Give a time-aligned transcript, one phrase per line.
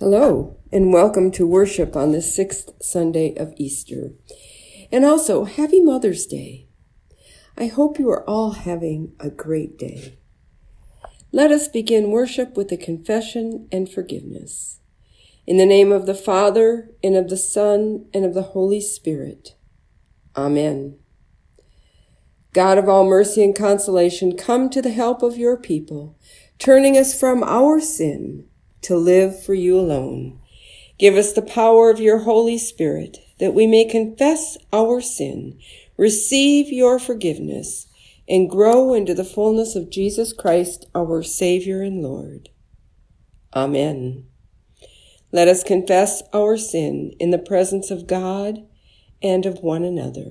[0.00, 4.12] Hello, and welcome to worship on the sixth Sunday of Easter.
[4.90, 6.68] And also, Happy Mother's Day.
[7.54, 10.16] I hope you are all having a great day.
[11.32, 14.80] Let us begin worship with a confession and forgiveness.
[15.46, 19.54] In the name of the Father, and of the Son, and of the Holy Spirit.
[20.34, 20.96] Amen.
[22.54, 26.18] God of all mercy and consolation, come to the help of your people,
[26.58, 28.46] turning us from our sin
[28.82, 30.40] to live for you alone.
[30.98, 35.58] Give us the power of your Holy Spirit that we may confess our sin,
[35.96, 37.86] receive your forgiveness,
[38.28, 42.50] and grow into the fullness of Jesus Christ, our Savior and Lord.
[43.54, 44.26] Amen.
[45.32, 48.66] Let us confess our sin in the presence of God
[49.22, 50.30] and of one another.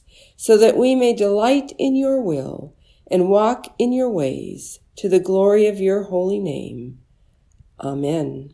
[0.41, 2.73] so that we may delight in your will
[3.11, 6.97] and walk in your ways to the glory of your holy name.
[7.79, 8.51] Amen.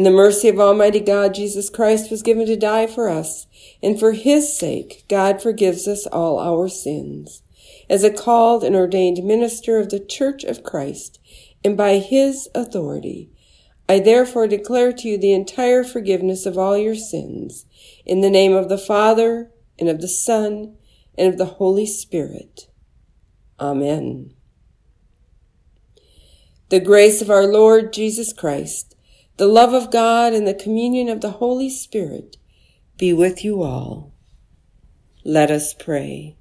[0.00, 3.46] In the mercy of Almighty God, Jesus Christ was given to die for us,
[3.82, 7.42] and for his sake, God forgives us all our sins.
[7.90, 11.20] As a called and ordained minister of the Church of Christ,
[11.62, 13.28] and by his authority,
[13.90, 17.66] I therefore declare to you the entire forgiveness of all your sins,
[18.06, 20.78] in the name of the Father, and of the Son,
[21.18, 22.68] and of the Holy Spirit.
[23.60, 24.32] Amen.
[26.70, 28.96] The grace of our Lord Jesus Christ,
[29.40, 32.36] the love of God and the communion of the Holy Spirit
[32.98, 34.12] be with you all.
[35.24, 36.36] Let us pray.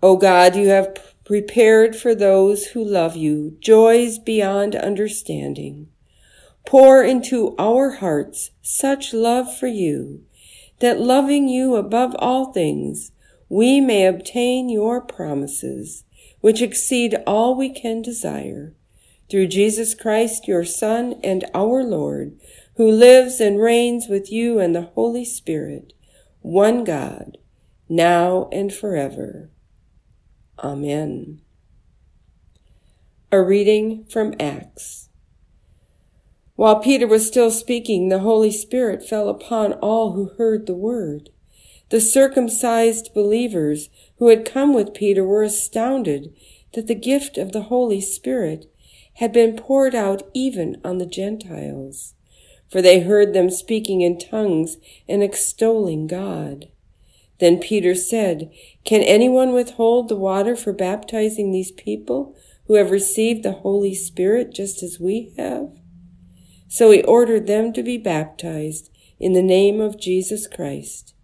[0.00, 5.88] O God, you have prepared for those who love you joys beyond understanding.
[6.64, 10.22] Pour into our hearts such love for you
[10.78, 13.10] that loving you above all things,
[13.48, 16.04] we may obtain your promises,
[16.40, 18.75] which exceed all we can desire
[19.30, 22.38] through Jesus Christ, your Son and our Lord,
[22.76, 25.92] who lives and reigns with you and the Holy Spirit,
[26.40, 27.38] one God,
[27.88, 29.50] now and forever.
[30.58, 31.40] Amen.
[33.32, 35.08] A reading from Acts.
[36.54, 41.30] While Peter was still speaking, the Holy Spirit fell upon all who heard the word.
[41.90, 46.34] The circumcised believers who had come with Peter were astounded
[46.72, 48.72] that the gift of the Holy Spirit
[49.16, 52.14] had been poured out even on the Gentiles
[52.68, 54.76] for they heard them speaking in tongues
[55.08, 56.66] and extolling God.
[57.38, 58.50] Then Peter said,
[58.84, 62.34] Can anyone withhold the water for baptizing these people
[62.66, 65.70] who have received the Holy Spirit just as we have?
[66.68, 68.90] So he ordered them to be baptized
[69.20, 71.14] in the name of Jesus Christ.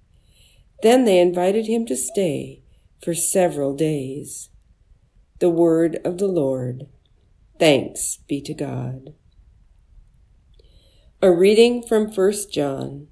[0.82, 2.62] Then they invited him to stay
[3.02, 4.50] for several days.
[5.40, 6.86] The word of the Lord.
[7.62, 9.14] Thanks be to God.
[11.22, 13.06] A reading from 1 John.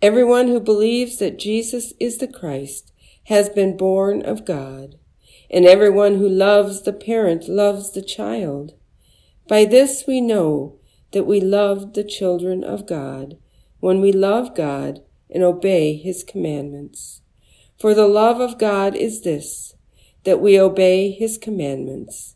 [0.00, 2.90] Everyone who believes that Jesus is the Christ
[3.24, 4.94] has been born of God,
[5.50, 8.72] and everyone who loves the parent loves the child.
[9.46, 10.78] By this we know
[11.12, 13.36] that we love the children of God,
[13.78, 17.20] when we love God and obey his commandments.
[17.78, 19.74] For the love of God is this,
[20.24, 22.34] that we obey his commandments.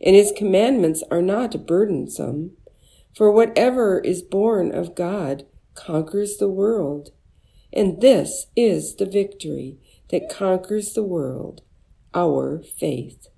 [0.00, 2.52] And his commandments are not burdensome
[3.14, 5.44] for whatever is born of God
[5.74, 7.10] conquers the world.
[7.72, 9.78] And this is the victory
[10.10, 11.62] that conquers the world,
[12.14, 13.28] our faith.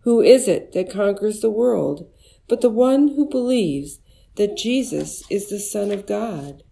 [0.00, 2.10] Who is it that conquers the world
[2.48, 4.00] but the one who believes
[4.36, 6.62] that Jesus is the Son of God?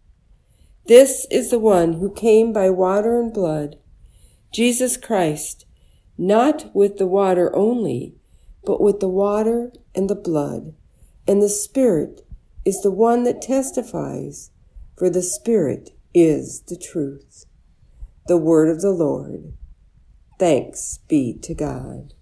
[0.87, 3.77] This is the one who came by water and blood,
[4.53, 5.67] Jesus Christ,
[6.17, 8.15] not with the water only,
[8.65, 10.75] but with the water and the blood
[11.27, 12.27] and the Spirit
[12.65, 14.51] is the one that testifies,
[14.97, 17.45] for the Spirit is the truth.
[18.27, 19.53] The word of the Lord.
[20.39, 22.15] Thanks be to God.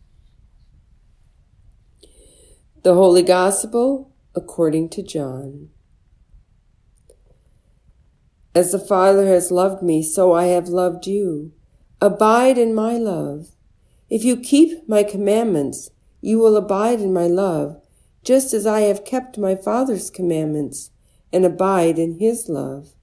[2.82, 5.70] The Holy Gospel according to John.
[8.54, 11.52] As the Father has loved me, so I have loved you.
[12.00, 13.48] Abide in my love.
[14.08, 15.90] If you keep my commandments,
[16.26, 17.80] you will abide in my love
[18.24, 20.90] just as I have kept my Father's commandments
[21.32, 22.96] and abide in his love.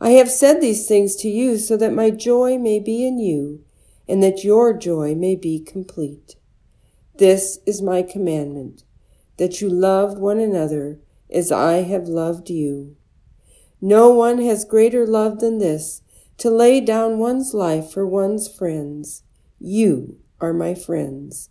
[0.00, 3.66] I have said these things to you so that my joy may be in you
[4.08, 6.36] and that your joy may be complete.
[7.18, 8.82] This is my commandment,
[9.36, 11.00] that you love one another
[11.30, 12.96] as I have loved you.
[13.78, 16.00] No one has greater love than this,
[16.38, 19.22] to lay down one's life for one's friends.
[19.58, 21.50] You are my friends,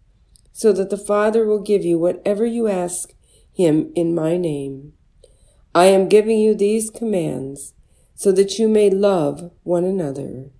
[0.61, 3.13] so that the Father will give you whatever you ask
[3.51, 4.93] him in my name.
[5.73, 7.73] I am giving you these commands
[8.13, 10.51] so that you may love one another.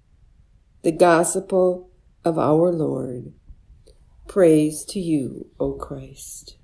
[0.82, 1.92] The gospel
[2.26, 3.32] of our Lord.
[4.28, 6.58] Praise to you, O Christ.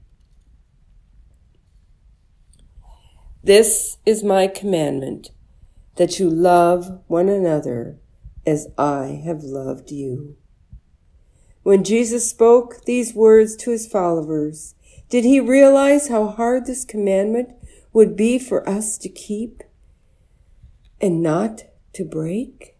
[3.44, 5.30] This is my commandment,
[5.98, 8.00] that you love one another
[8.48, 10.38] as I have loved you.
[11.68, 14.74] When Jesus spoke these words to his followers,
[15.10, 17.50] did he realize how hard this commandment
[17.92, 19.64] would be for us to keep
[21.02, 22.78] and not to break?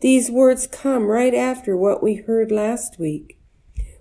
[0.00, 3.38] These words come right after what we heard last week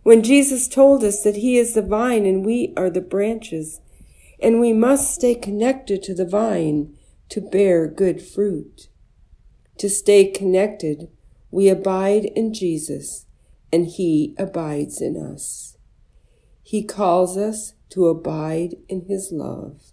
[0.01, 3.81] when Jesus told us that he is the vine and we are the branches,
[4.41, 6.97] and we must stay connected to the vine
[7.29, 8.87] to bear good fruit.
[9.77, 11.07] To stay connected,
[11.51, 13.27] we abide in Jesus
[13.71, 15.77] and he abides in us.
[16.61, 19.91] He calls us to abide in his love.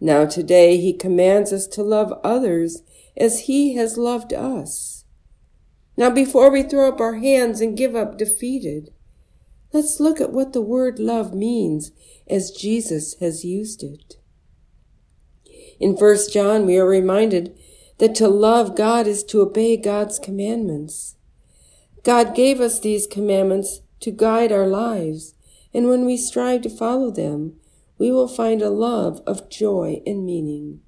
[0.00, 2.82] Now today he commands us to love others
[3.16, 5.04] as he has loved us.
[5.96, 8.92] Now before we throw up our hands and give up defeated,
[9.72, 11.92] let's look at what the word love means
[12.28, 14.16] as Jesus has used it.
[15.78, 17.56] In 1 John, we are reminded
[17.98, 21.16] that to love God is to obey God's commandments.
[22.02, 25.34] God gave us these commandments to guide our lives,
[25.72, 27.54] and when we strive to follow them,
[27.98, 30.80] we will find a love of joy and meaning.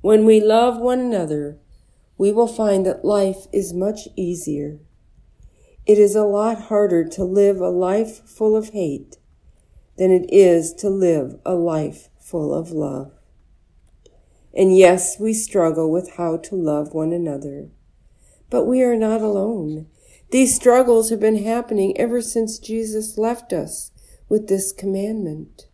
[0.00, 1.58] When we love one another,
[2.16, 4.78] we will find that life is much easier.
[5.84, 9.16] It is a lot harder to live a life full of hate
[9.98, 13.12] than it is to live a life full of love.
[14.54, 17.68] And yes, we struggle with how to love one another.
[18.48, 19.86] But we are not alone.
[20.30, 23.90] These struggles have been happening ever since Jesus left us
[24.28, 25.66] with this commandment.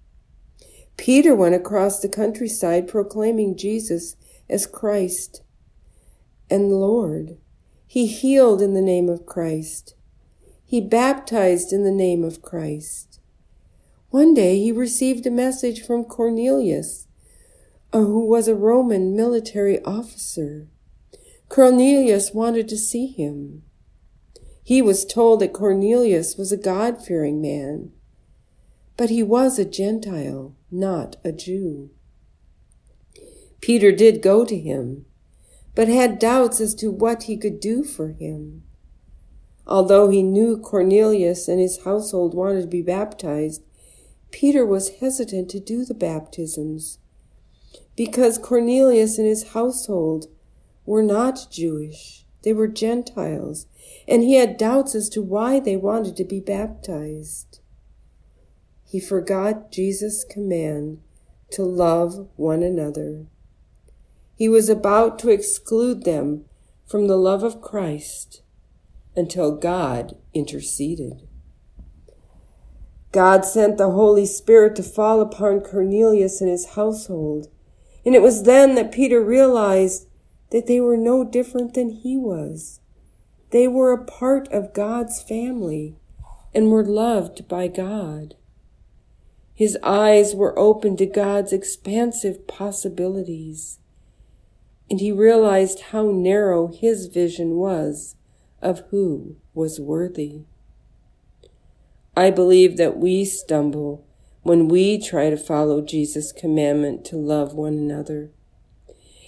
[0.96, 4.16] Peter went across the countryside proclaiming Jesus
[4.48, 5.42] as Christ
[6.48, 7.36] and Lord.
[7.86, 9.94] He healed in the name of Christ.
[10.64, 13.20] He baptized in the name of Christ.
[14.08, 17.06] One day he received a message from Cornelius,
[17.92, 20.68] uh, who was a Roman military officer.
[21.50, 23.62] Cornelius wanted to see him.
[24.66, 27.92] He was told that Cornelius was a God fearing man,
[28.96, 31.90] but he was a Gentile, not a Jew.
[33.60, 35.06] Peter did go to him,
[35.76, 38.64] but had doubts as to what he could do for him.
[39.68, 43.62] Although he knew Cornelius and his household wanted to be baptized,
[44.32, 46.98] Peter was hesitant to do the baptisms
[47.94, 50.26] because Cornelius and his household
[50.84, 52.25] were not Jewish.
[52.46, 53.66] They were Gentiles,
[54.06, 57.58] and he had doubts as to why they wanted to be baptized.
[58.84, 61.00] He forgot Jesus' command
[61.50, 63.26] to love one another.
[64.36, 66.44] He was about to exclude them
[66.86, 68.42] from the love of Christ
[69.16, 71.26] until God interceded.
[73.10, 77.48] God sent the Holy Spirit to fall upon Cornelius and his household,
[78.04, 80.05] and it was then that Peter realized
[80.50, 82.80] that they were no different than he was.
[83.50, 85.96] They were a part of God's family
[86.54, 88.34] and were loved by God.
[89.54, 93.78] His eyes were open to God's expansive possibilities,
[94.90, 98.16] and he realized how narrow his vision was
[98.60, 100.42] of who was worthy.
[102.16, 104.06] I believe that we stumble
[104.42, 108.30] when we try to follow Jesus' commandment to love one another.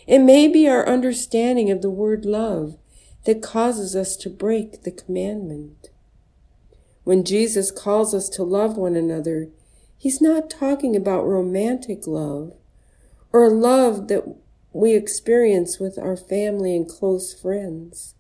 [0.09, 2.79] It may be our understanding of the word love
[3.27, 5.91] that causes us to break the commandment.
[7.05, 9.51] When Jesus calls us to love one another,
[9.99, 12.55] he's not talking about romantic love
[13.35, 14.25] or love that
[14.73, 18.15] we experience with our family and close friends.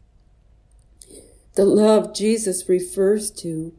[1.55, 3.75] The love Jesus refers to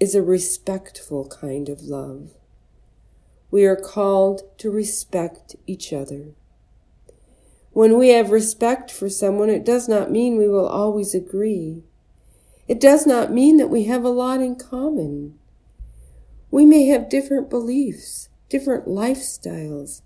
[0.00, 2.30] is a respectful kind of love.
[3.50, 6.34] We are called to respect each other.
[7.72, 11.84] When we have respect for someone, it does not mean we will always agree.
[12.68, 15.38] It does not mean that we have a lot in common.
[16.50, 20.02] We may have different beliefs, different lifestyles,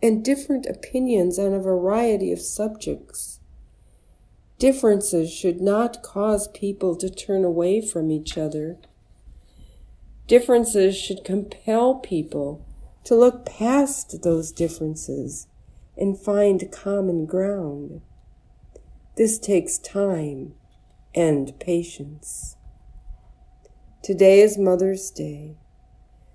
[0.00, 3.40] and different opinions on a variety of subjects.
[4.60, 8.78] Differences should not cause people to turn away from each other.
[10.28, 12.64] Differences should compel people
[13.02, 15.48] to look past those differences
[16.00, 18.00] and find common ground.
[19.16, 20.54] This takes time
[21.14, 22.56] and patience.
[24.02, 25.56] Today is Mother's Day.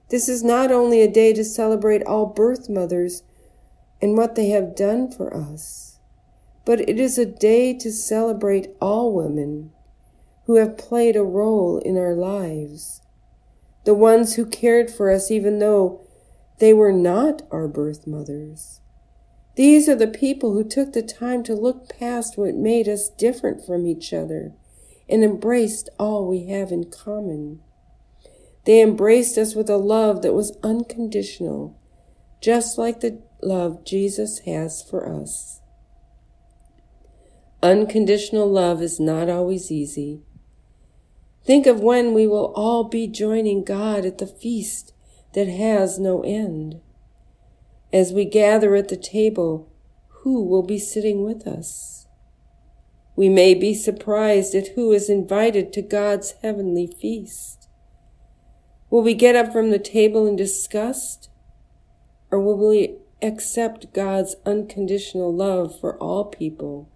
[0.09, 3.23] This is not only a day to celebrate all birth mothers
[4.01, 5.99] and what they have done for us,
[6.63, 9.71] but it is a day to celebrate all women
[10.45, 13.01] who have played a role in our lives,
[13.83, 16.05] the ones who cared for us even though
[16.59, 18.79] they were not our birth mothers,
[19.55, 23.65] these are the people who took the time to look past what made us different
[23.65, 24.53] from each other
[25.09, 27.61] and embraced all we have in common.
[28.65, 31.79] They embraced us with a love that was unconditional,
[32.41, 35.61] just like the love Jesus has for us.
[37.61, 40.21] Unconditional love is not always easy.
[41.45, 44.93] Think of when we will all be joining God at the feast
[45.33, 46.81] that has no end.
[47.93, 49.71] As we gather at the table,
[50.21, 52.07] who will be sitting with us?
[53.15, 57.69] We may be surprised at who is invited to God's heavenly feast.
[58.89, 61.29] Will we get up from the table in disgust?
[62.31, 66.89] Or will we accept God's unconditional love for all people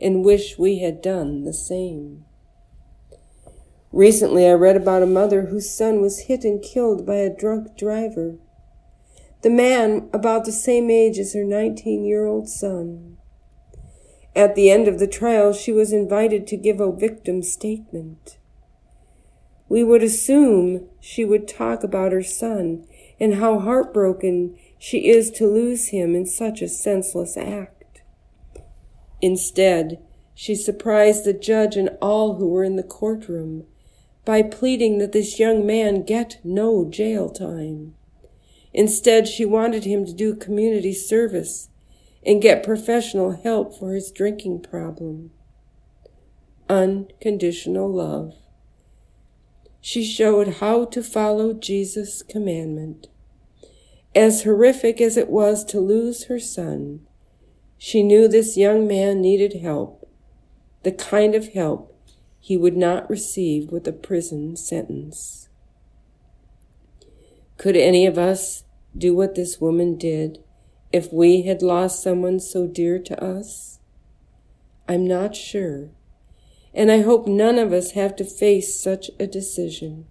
[0.00, 2.24] and wish we had done the same?
[3.92, 7.78] Recently, I read about a mother whose son was hit and killed by a drunk
[7.78, 8.38] driver
[9.44, 13.18] the man about the same age as her 19 year old son.
[14.34, 18.38] At the end of the trial, she was invited to give a victim statement.
[19.68, 22.86] We would assume she would talk about her son
[23.20, 28.00] and how heartbroken she is to lose him in such a senseless act.
[29.20, 30.02] Instead,
[30.34, 33.66] she surprised the judge and all who were in the courtroom
[34.24, 37.94] by pleading that this young man get no jail time.
[38.74, 41.68] Instead, she wanted him to do community service
[42.26, 45.30] and get professional help for his drinking problem.
[46.68, 48.34] Unconditional love.
[49.80, 53.06] She showed how to follow Jesus' commandment.
[54.14, 57.06] As horrific as it was to lose her son,
[57.78, 60.08] she knew this young man needed help,
[60.82, 61.96] the kind of help
[62.40, 65.48] he would not receive with a prison sentence.
[67.56, 68.63] Could any of us
[68.96, 70.38] do what this woman did
[70.92, 73.80] if we had lost someone so dear to us?
[74.88, 75.90] I'm not sure,
[76.72, 80.06] and I hope none of us have to face such a decision.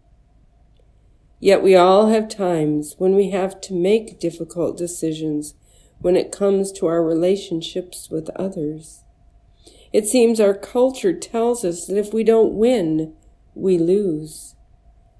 [1.40, 5.56] Yet we all have times when we have to make difficult decisions
[6.00, 9.04] when it comes to our relationships with others.
[9.92, 13.14] It seems our culture tells us that if we don't win,
[13.54, 14.56] we lose.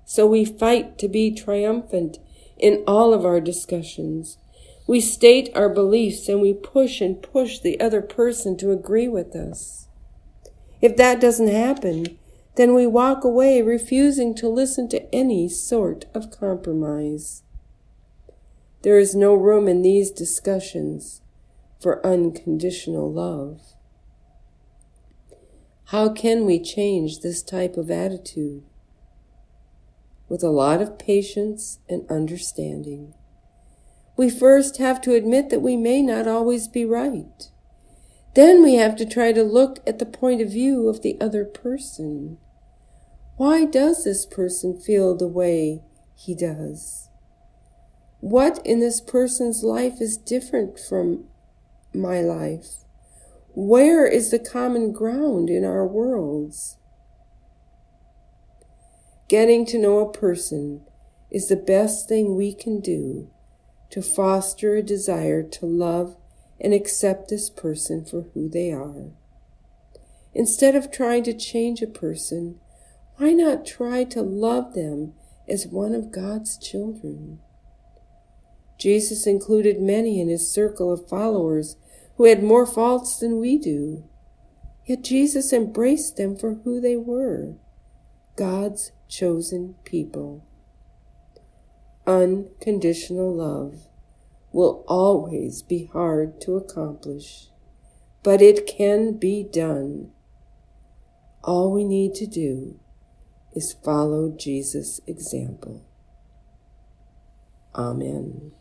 [0.06, 2.18] So we fight to be triumphant
[2.58, 4.38] in all of our discussions.
[4.86, 9.36] We state our beliefs and we push and push the other person to agree with
[9.36, 9.88] us.
[10.82, 12.18] If that doesn't happen,
[12.56, 17.44] then we walk away refusing to listen to any sort of compromise.
[18.82, 21.22] There is no room in these discussions
[21.80, 23.62] for unconditional love.
[25.86, 28.64] How can we change this type of attitude?
[30.34, 33.14] With a lot of patience and understanding.
[34.18, 37.52] We first have to admit that we may not always be right.
[38.34, 41.46] Then we have to try to look at the point of view of the other
[41.46, 42.40] person.
[43.38, 45.84] Why does this person feel the way
[46.16, 47.10] he does?
[48.20, 51.26] What in this person's life is different from
[51.94, 52.86] my life?
[53.54, 56.80] Where is the common ground in our worlds?
[59.30, 60.82] Getting to know a person
[61.32, 63.30] is the best thing we can do
[63.90, 66.18] to foster a desire to love
[66.60, 69.12] and accept this person for who they are.
[70.34, 72.60] Instead of trying to change a person,
[73.16, 75.14] why not try to love them
[75.48, 77.40] as one of God's children?
[78.78, 81.78] Jesus included many in his circle of followers
[82.18, 84.04] who had more faults than we do.
[84.86, 87.56] Yet Jesus embraced them for who they were
[88.36, 90.44] God's chosen people.
[92.08, 93.88] Unconditional love
[94.52, 97.50] will always be hard to accomplish,
[98.24, 100.12] but it can be done.
[101.44, 102.80] All we need to do
[103.54, 105.86] is follow Jesus' example.
[107.76, 108.52] Amen.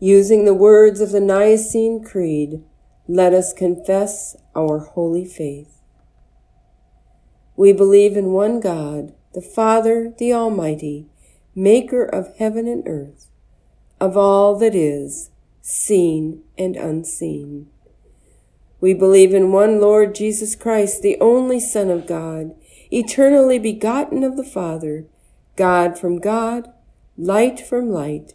[0.00, 2.62] Using the words of the Nicene Creed,
[3.08, 5.80] let us confess our holy faith.
[7.56, 11.08] We believe in one God, the Father, the Almighty,
[11.52, 13.26] maker of heaven and earth,
[14.00, 15.30] of all that is,
[15.62, 17.68] seen and unseen.
[18.80, 22.54] We believe in one Lord Jesus Christ, the only Son of God,
[22.92, 25.06] eternally begotten of the Father,
[25.56, 26.72] God from God,
[27.16, 28.34] light from light,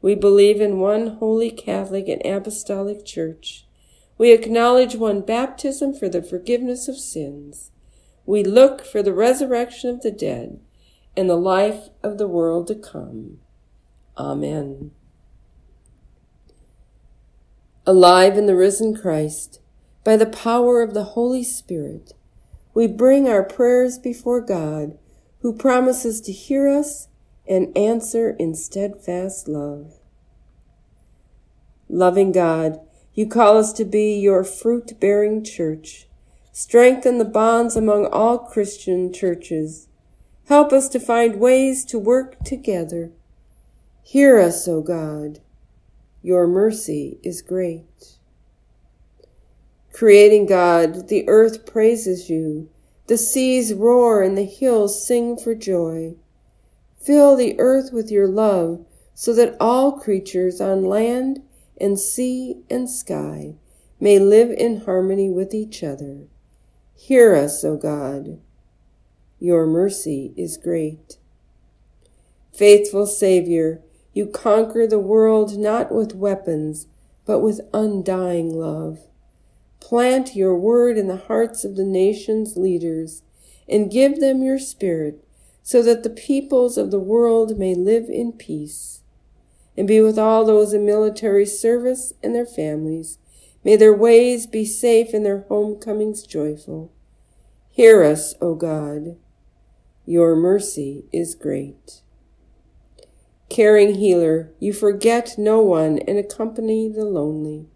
[0.00, 3.66] We believe in one holy Catholic and Apostolic Church.
[4.16, 7.70] We acknowledge one baptism for the forgiveness of sins.
[8.26, 10.60] We look for the resurrection of the dead
[11.16, 13.38] and the life of the world to come.
[14.16, 14.92] Amen.
[17.86, 19.60] Alive in the risen Christ,
[20.04, 22.12] by the power of the Holy Spirit,
[22.74, 24.98] we bring our prayers before God,
[25.40, 27.07] who promises to hear us
[27.48, 29.94] and answer in steadfast love.
[31.88, 32.80] Loving God,
[33.14, 36.06] you call us to be your fruit bearing church.
[36.52, 39.88] Strengthen the bonds among all Christian churches.
[40.48, 43.10] Help us to find ways to work together.
[44.02, 45.40] Hear us, O God.
[46.22, 48.18] Your mercy is great.
[49.92, 52.68] Creating God, the earth praises you.
[53.06, 56.16] The seas roar and the hills sing for joy.
[57.08, 61.42] Fill the earth with your love so that all creatures on land
[61.80, 63.54] and sea and sky
[63.98, 66.26] may live in harmony with each other.
[66.94, 68.38] Hear us, O God.
[69.40, 71.16] Your mercy is great.
[72.52, 73.80] Faithful Savior,
[74.12, 76.88] you conquer the world not with weapons,
[77.24, 78.98] but with undying love.
[79.80, 83.22] Plant your word in the hearts of the nation's leaders
[83.66, 85.24] and give them your spirit
[85.68, 89.02] so that the peoples of the world may live in peace.
[89.76, 93.18] And be with all those in military service and their families.
[93.62, 96.90] May their ways be safe and their homecomings joyful.
[97.70, 99.18] Hear us, O God.
[100.06, 102.00] Your mercy is great.
[103.50, 107.66] Caring healer, you forget no one and accompany the lonely.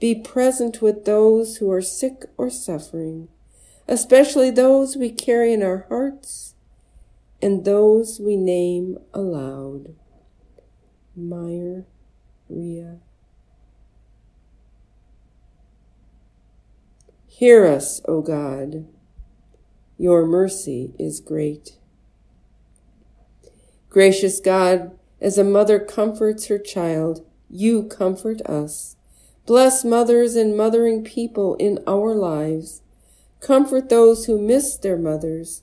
[0.00, 3.28] Be present with those who are sick or suffering,
[3.86, 6.51] especially those we carry in our hearts
[7.42, 9.96] and those we name aloud.
[11.16, 11.84] Meyer,
[12.48, 13.00] Ria.
[17.26, 18.86] Hear us, O God.
[19.98, 21.78] Your mercy is great.
[23.90, 28.96] Gracious God, as a mother comforts her child, you comfort us.
[29.44, 32.80] Bless mothers and mothering people in our lives.
[33.40, 35.62] Comfort those who miss their mothers,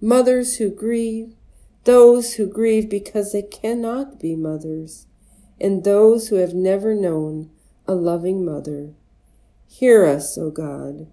[0.00, 1.34] mothers who grieve,
[1.84, 5.06] those who grieve because they cannot be mothers,
[5.60, 7.50] and those who have never known
[7.86, 8.92] a loving mother.
[9.66, 11.08] Hear us, O God.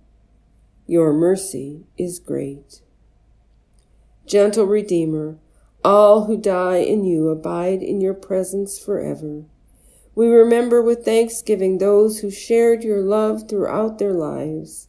[0.88, 2.82] Your mercy is great.
[4.28, 5.38] Gentle Redeemer,
[5.84, 9.46] all who die in you abide in your presence forever.
[10.14, 14.88] We remember with thanksgiving those who shared your love throughout their lives.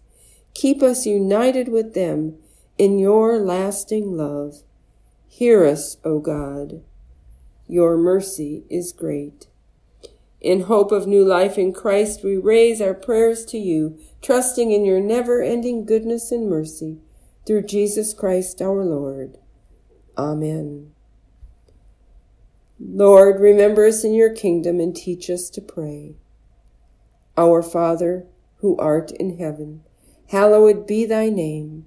[0.55, 2.39] Keep us united with them
[2.79, 4.63] in your lasting love.
[5.29, 6.83] Hear us, O God.
[7.67, 9.47] Your mercy is great.
[10.41, 14.85] In hope of new life in Christ, we raise our prayers to you, trusting in
[14.85, 16.99] your never ending goodness and mercy
[17.47, 19.39] through Jesus Christ our Lord.
[20.17, 20.93] Amen.
[22.79, 26.17] Lord, remember us in your kingdom and teach us to pray.
[27.37, 28.27] Our Father,
[28.59, 29.83] who art in heaven,
[30.29, 31.87] hallowed be thy name.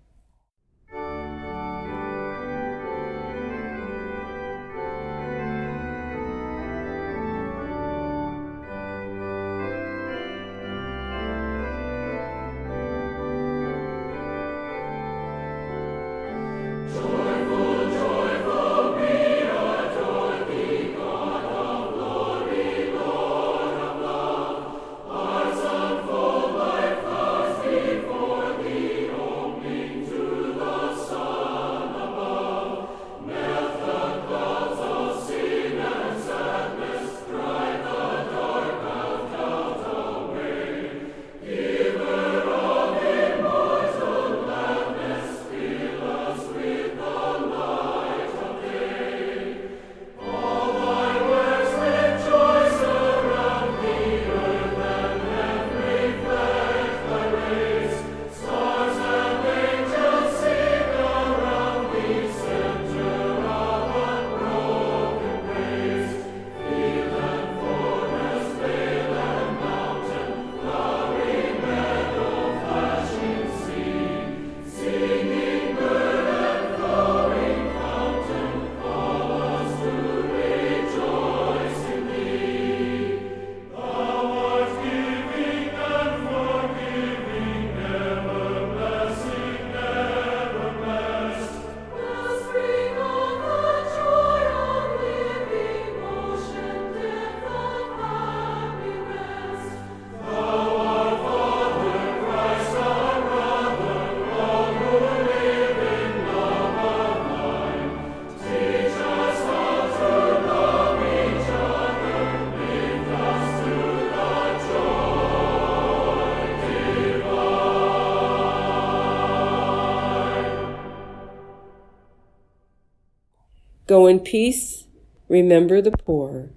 [123.91, 124.87] Go in peace.
[125.27, 126.51] Remember the poor.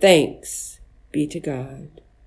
[0.00, 0.80] Thanks
[1.12, 2.01] be to God.